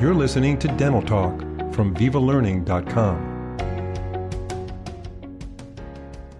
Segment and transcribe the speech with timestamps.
[0.00, 1.40] You're listening to Dental Talk
[1.74, 3.26] from VivaLearning.com.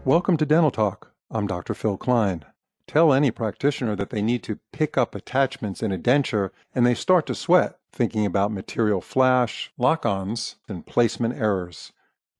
[0.06, 1.12] Welcome to Dental Talk.
[1.30, 1.74] I'm Dr.
[1.74, 2.46] Phil Klein.
[2.86, 6.94] Tell any practitioner that they need to pick up attachments in a denture and they
[6.94, 11.92] start to sweat thinking about material flash, lock ons, and placement errors.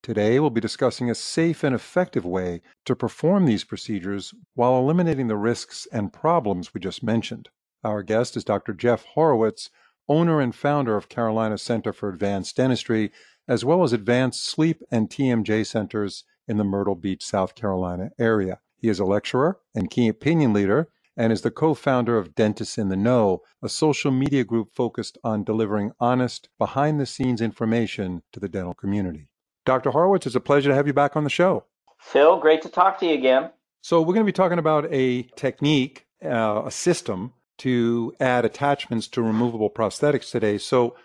[0.02, 5.28] Today, we'll be discussing a safe and effective way to perform these procedures while eliminating
[5.28, 7.50] the risks and problems we just mentioned.
[7.84, 8.72] Our guest is Dr.
[8.72, 9.68] Jeff Horowitz,
[10.10, 13.12] owner and founder of Carolina Center for Advanced Dentistry,
[13.46, 18.58] as well as Advanced Sleep and TMJ centers in the Myrtle Beach, South Carolina area.
[18.76, 22.76] He is a lecturer and key opinion leader and is the co founder of Dentists
[22.76, 28.22] in the Know, a social media group focused on delivering honest, behind the scenes information
[28.32, 29.28] to the dental community.
[29.64, 29.90] Dr.
[29.90, 31.64] Horowitz, it's a pleasure to have you back on the show.
[31.98, 33.50] Phil, great to talk to you again.
[33.82, 39.08] So, we're going to be talking about a technique, uh, a system to add attachments
[39.08, 40.58] to removable prosthetics today.
[40.58, 40.96] So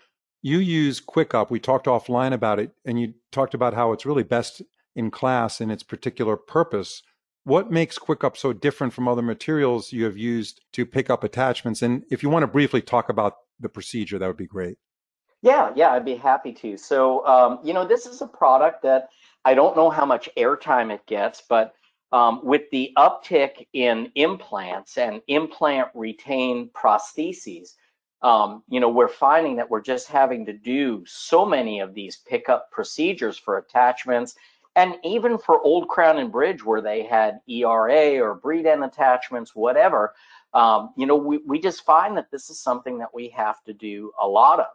[0.42, 1.50] you use QuickUp.
[1.50, 4.62] We talked offline about it, and you talked about how it's really best
[4.94, 7.02] in class in its particular purpose.
[7.44, 11.82] What makes QuickUp so different from other materials you have used to pick up attachments?
[11.82, 14.78] And if you want to briefly talk about the procedure, that would be great.
[15.42, 16.76] Yeah, yeah, I'd be happy to.
[16.76, 19.08] So, um, you know, this is a product that
[19.44, 21.74] I don't know how much airtime it gets, but
[22.12, 27.74] um, with the uptick in implants and implant retained prostheses,
[28.22, 32.18] um, you know, we're finding that we're just having to do so many of these
[32.26, 34.34] pickup procedures for attachments
[34.74, 40.14] and even for old crown and bridge where they had ERA or Bredent attachments, whatever.
[40.54, 43.72] Um, you know, we, we just find that this is something that we have to
[43.72, 44.66] do a lot of.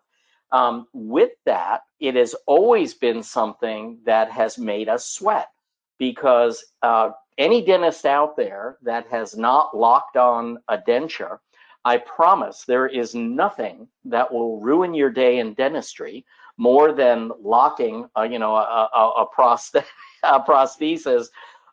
[0.51, 5.49] Um, with that, it has always been something that has made us sweat
[5.97, 7.11] because uh,
[7.41, 11.39] any dentist out there that has not locked on a denture,
[11.83, 16.23] I promise there is nothing that will ruin your day in dentistry
[16.57, 19.23] more than locking, a, you know, a, a, a,
[20.23, 21.29] a prosthesis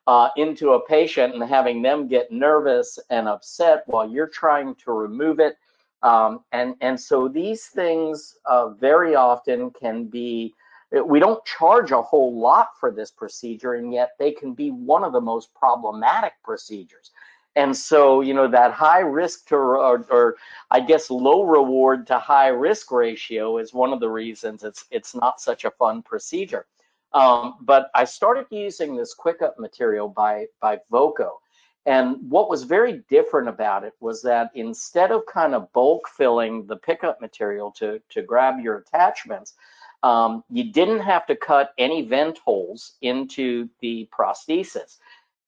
[0.06, 4.92] uh, into a patient and having them get nervous and upset while you're trying to
[4.92, 5.56] remove it.
[6.02, 10.54] Um, and and so these things uh, very often can be
[10.90, 15.04] we don't charge a whole lot for this procedure, and yet they can be one
[15.04, 17.10] of the most problematic procedures.
[17.56, 20.36] And so, you know, that high risk to, or, or,
[20.70, 25.14] I guess low reward to high risk ratio is one of the reasons it's it's
[25.14, 26.66] not such a fun procedure.
[27.12, 31.40] Um, but I started using this QuickUp material by by Voco,
[31.86, 36.66] and what was very different about it was that instead of kind of bulk filling
[36.66, 39.54] the pickup material to to grab your attachments,
[40.02, 44.98] um, you didn't have to cut any vent holes into the prosthesis.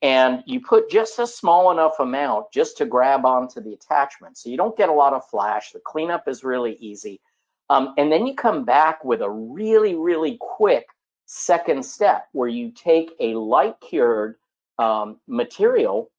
[0.03, 4.39] And you put just a small enough amount just to grab onto the attachment.
[4.39, 5.73] So you don't get a lot of flash.
[5.73, 7.21] The cleanup is really easy.
[7.69, 10.87] Um, and then you come back with a really, really quick
[11.27, 14.37] second step where you take a light cured
[14.79, 16.11] um, material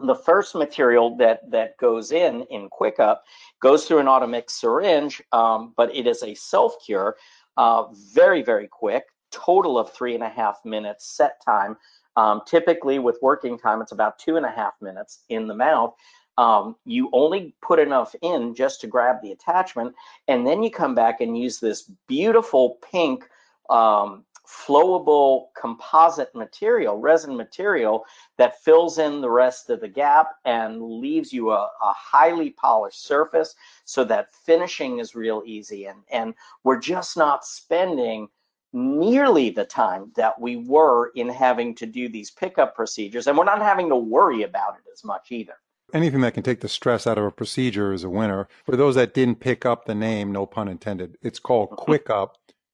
[0.00, 3.18] the first material that that goes in in QuickUp
[3.60, 7.16] goes through an automix syringe, um, but it is a self cure
[7.58, 11.76] uh, very, very quick, total of three and a half minutes set time.
[12.16, 15.94] Um, typically, with working time, it's about two and a half minutes in the mouth.
[16.38, 19.94] Um, you only put enough in just to grab the attachment,
[20.28, 23.28] and then you come back and use this beautiful pink
[23.70, 28.04] um, flowable composite material, resin material
[28.38, 33.04] that fills in the rest of the gap and leaves you a, a, highly polished
[33.04, 33.54] surface
[33.84, 35.84] so that finishing is real easy.
[35.86, 38.28] And, and we're just not spending
[38.72, 43.26] nearly the time that we were in having to do these pickup procedures.
[43.26, 45.54] And we're not having to worry about it as much either.
[45.94, 48.48] Anything that can take the stress out of a procedure is a winner.
[48.66, 51.84] For those that didn't pick up the name, no pun intended, it's called mm-hmm.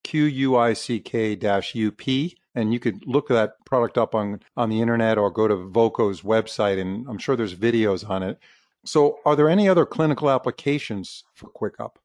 [0.05, 1.39] QuickUp Q U I C K
[1.75, 2.37] U P.
[2.57, 6.23] And you could look that product up on, on the internet or go to Voco's
[6.23, 8.39] website, and I'm sure there's videos on it.
[8.85, 11.97] So, are there any other clinical applications for QuickUp?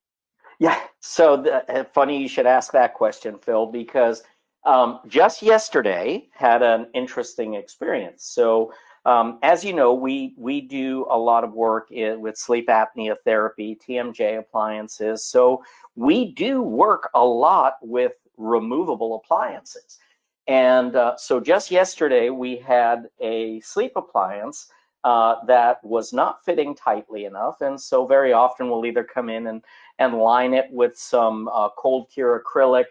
[0.58, 4.24] Yeah, so the, uh, funny you should ask that question, Phil, because
[4.66, 8.24] um, just yesterday had an interesting experience.
[8.24, 8.74] So,
[9.06, 13.16] um, as you know, we we do a lot of work in, with sleep apnea
[13.24, 15.26] therapy, TMJ appliances.
[15.26, 15.64] So
[15.96, 19.98] we do work a lot with removable appliances.
[20.48, 24.72] And uh, so just yesterday, we had a sleep appliance
[25.04, 27.62] uh, that was not fitting tightly enough.
[27.62, 29.64] And so very often we'll either come in and,
[30.00, 32.86] and line it with some uh, cold cure acrylic.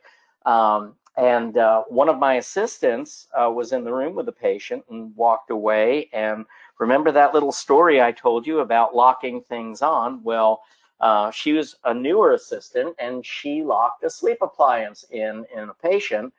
[0.46, 4.84] Um, and uh, one of my assistants uh, was in the room with the patient
[4.88, 6.08] and walked away.
[6.12, 6.46] And
[6.78, 10.22] remember that little story I told you about locking things on?
[10.22, 10.62] Well,
[11.00, 15.74] uh, she was a newer assistant and she locked a sleep appliance in in a
[15.74, 16.32] patient,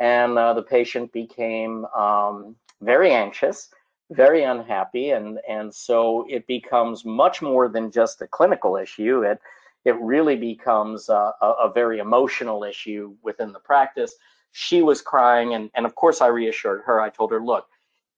[0.00, 3.68] and uh, the patient became um, very anxious,
[4.10, 9.22] very unhappy, and and so it becomes much more than just a clinical issue.
[9.22, 9.40] It
[9.84, 14.14] it really becomes a, a, very emotional issue within the practice.
[14.52, 17.00] She was crying, and and of course I reassured her.
[17.00, 17.66] I told her, look,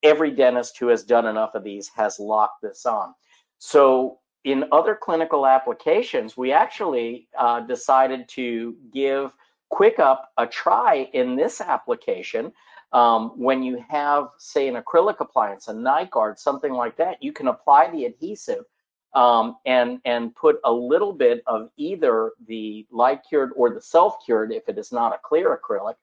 [0.03, 3.15] every dentist who has done enough of these has locked this on.
[3.59, 9.33] So in other clinical applications, we actually uh, decided to give
[9.73, 12.53] QuickUp a try in this application.
[12.93, 17.33] Um, when you have, say, an acrylic appliance, a night guard, something like that, you
[17.33, 18.65] can apply the adhesive
[19.17, 24.25] um, and and put a little bit of either the light cured or the self
[24.25, 25.95] cured, if it is not a clear acrylic,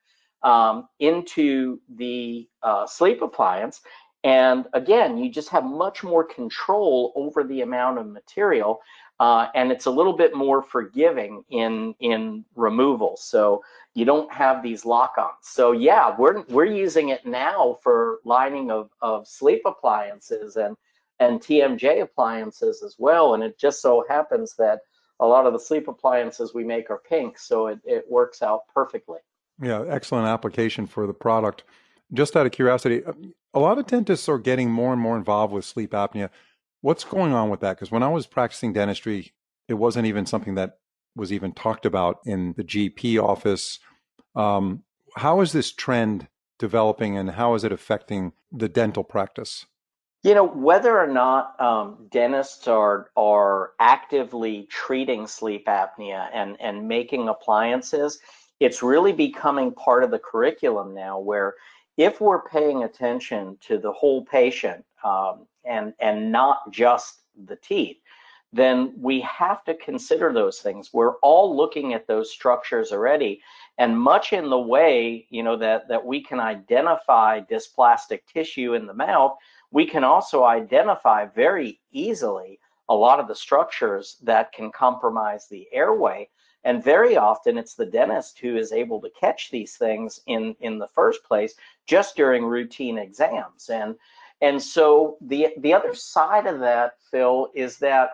[0.42, 3.82] um, into the uh, sleep appliance,
[4.24, 8.82] and again, you just have much more control over the amount of material,
[9.20, 13.16] uh, and it's a little bit more forgiving in in removal.
[13.18, 13.62] So
[13.94, 15.38] you don't have these lock-ons.
[15.44, 20.76] So yeah, we're we're using it now for lining of of sleep appliances and
[21.24, 23.34] and TMJ appliances as well.
[23.34, 24.80] And it just so happens that
[25.20, 28.62] a lot of the sleep appliances we make are pink, so it, it works out
[28.74, 29.20] perfectly.
[29.62, 31.64] Yeah, excellent application for the product.
[32.12, 33.02] Just out of curiosity,
[33.54, 36.30] a lot of dentists are getting more and more involved with sleep apnea.
[36.82, 37.78] What's going on with that?
[37.78, 39.32] Because when I was practicing dentistry,
[39.68, 40.80] it wasn't even something that
[41.16, 43.80] was even talked about in the GP office.
[44.36, 44.84] Um,
[45.16, 46.28] how is this trend
[46.60, 49.66] developing and how is it affecting the dental practice?
[50.24, 56.88] You know, whether or not um, dentists are are actively treating sleep apnea and and
[56.88, 58.20] making appliances,
[58.62, 61.56] it's really becoming part of the curriculum now, where
[61.98, 67.98] if we're paying attention to the whole patient um, and and not just the teeth,
[68.54, 70.92] then we have to consider those things.
[70.94, 73.42] We're all looking at those structures already,
[73.78, 78.86] and much in the way you know that that we can identify dysplastic tissue in
[78.88, 79.36] the mouth,
[79.74, 85.68] we can also identify very easily a lot of the structures that can compromise the
[85.74, 86.30] airway
[86.64, 90.80] and very often it's the dentist who is able to catch these things in, in
[90.80, 91.56] the first place
[91.88, 93.70] just during routine exams.
[93.70, 93.96] And
[94.42, 98.12] and so the the other side of that, Phil, is that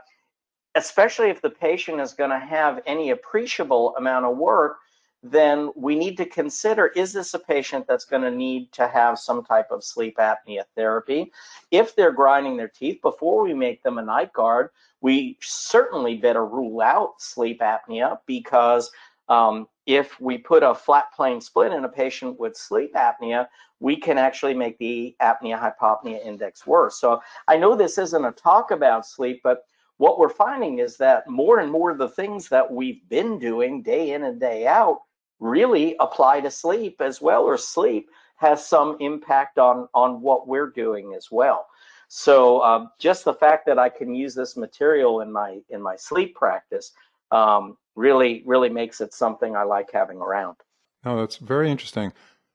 [0.76, 4.78] especially if the patient is going to have any appreciable amount of work,
[5.22, 9.20] then we need to consider is this a patient that's going to need to have
[9.20, 11.32] some type of sleep apnea therapy?
[11.72, 14.70] If they're grinding their teeth before we make them a night guard,
[15.02, 18.92] we certainly better rule out sleep apnea because
[19.28, 23.48] um, if we put a flat plane splint in a patient with sleep apnea,
[23.80, 27.00] we can actually make the apnea hypopnea index worse.
[27.00, 29.64] So I know this isn't a talk about sleep, but
[29.98, 33.82] what we're finding is that more and more of the things that we've been doing
[33.82, 35.02] day in and day out
[35.40, 40.70] really apply to sleep as well, or sleep has some impact on on what we're
[40.70, 41.66] doing as well.
[42.08, 45.96] So um, just the fact that I can use this material in my in my
[45.96, 46.92] sleep practice
[47.32, 50.58] um, really really makes it something I like having around.
[51.06, 52.12] Oh, that's very interesting.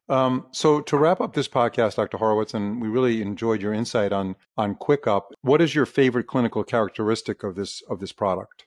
[0.09, 2.19] Um, so to wrap up this podcast, Dr.
[2.19, 5.23] Horowitz, and we really enjoyed your insight on on QuickUp.
[5.43, 8.67] What is your favorite clinical characteristic of this of this product?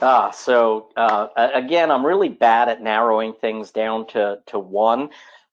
[0.00, 5.10] Ah, so uh, again, I'm really bad at narrowing things down to to one,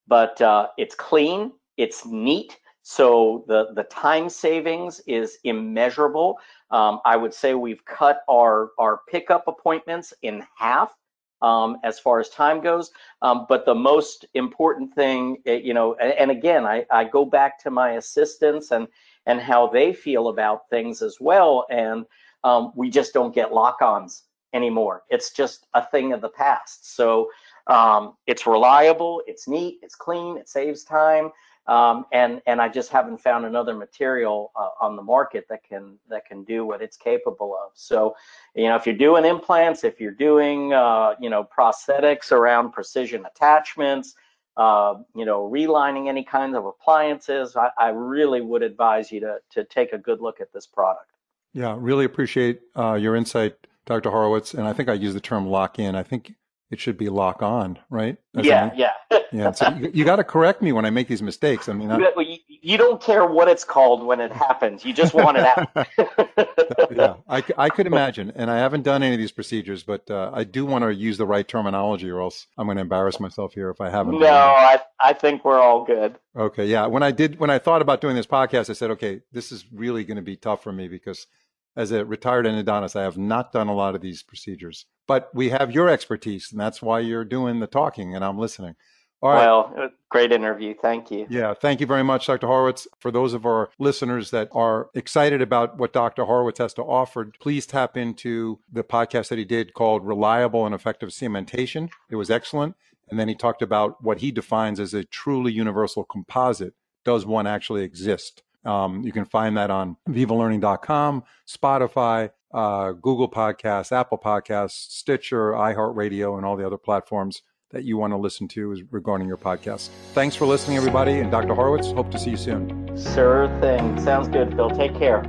[0.07, 2.57] but uh, it's clean, it's neat.
[2.81, 6.37] So the the time savings is immeasurable.
[6.71, 10.95] Um, I would say we've cut our our pickup appointments in half
[11.41, 12.91] um, as far as time goes.
[13.21, 17.59] Um, but the most important thing, eh, you know, and, again, I, I go back
[17.63, 18.87] to my assistants and
[19.27, 21.65] and how they feel about things as well.
[21.69, 22.05] And
[22.43, 25.03] um, we just don't get lock-ons anymore.
[25.09, 26.95] It's just a thing of the past.
[26.95, 27.29] So
[27.67, 31.31] um, it's reliable, it's neat, it's clean, it saves time,
[31.67, 35.97] um, and and I just haven't found another material uh, on the market that can
[36.09, 37.71] that can do what it's capable of.
[37.75, 38.15] So,
[38.55, 43.25] you know, if you're doing implants, if you're doing uh, you know prosthetics around precision
[43.25, 44.15] attachments.
[44.57, 49.37] Uh, you know, relining any kinds of appliances, I, I, really would advise you to
[49.51, 51.09] to take a good look at this product.
[51.53, 54.11] Yeah, really appreciate uh, your insight Dr.
[54.11, 55.95] Horowitz, and I think I use the term lock in.
[55.95, 56.33] I think
[56.71, 58.15] it should be lock on, right?
[58.33, 58.91] As yeah, yeah.
[59.33, 59.51] yeah.
[59.51, 61.67] So you, you got to correct me when I make these mistakes.
[61.67, 64.85] I mean, I, you, you, don't care what it's called when it happens.
[64.85, 65.69] You just want it out.
[66.95, 70.31] yeah, I, I could imagine, and I haven't done any of these procedures, but uh,
[70.33, 73.53] I do want to use the right terminology, or else I'm going to embarrass myself
[73.53, 74.17] here if I haven't.
[74.17, 76.17] No, I I think we're all good.
[76.37, 76.85] Okay, yeah.
[76.85, 79.65] When I did, when I thought about doing this podcast, I said, okay, this is
[79.73, 81.27] really going to be tough for me because
[81.75, 85.49] as a retired endodontist, I have not done a lot of these procedures, but we
[85.49, 88.75] have your expertise, and that's why you're doing the talking and I'm listening.
[89.23, 89.45] All right.
[89.45, 90.73] Well, great interview.
[90.81, 91.27] Thank you.
[91.29, 92.47] Yeah, thank you very much, Dr.
[92.47, 92.87] Horowitz.
[92.99, 96.25] For those of our listeners that are excited about what Dr.
[96.25, 100.73] Horowitz has to offer, please tap into the podcast that he did called Reliable and
[100.73, 101.89] Effective Cementation.
[102.09, 102.75] It was excellent.
[103.09, 106.73] And then he talked about what he defines as a truly universal composite.
[107.03, 108.41] Does one actually exist?
[108.65, 116.37] Um, you can find that on vivalearning.com, Spotify, uh, Google Podcasts, Apple Podcasts, Stitcher, iHeartRadio,
[116.37, 117.41] and all the other platforms
[117.71, 119.89] that you want to listen to regarding your podcast.
[120.13, 121.19] Thanks for listening, everybody.
[121.19, 121.55] And Dr.
[121.55, 122.69] Horowitz, hope to see you soon.
[123.13, 123.99] Sure thing.
[124.01, 124.69] Sounds good, Phil.
[124.69, 125.23] Take care.